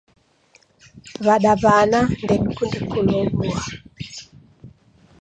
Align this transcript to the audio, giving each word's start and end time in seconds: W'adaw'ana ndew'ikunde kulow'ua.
W'adaw'ana 1.25 1.99
ndew'ikunde 2.21 2.77
kulow'ua. 2.89 3.55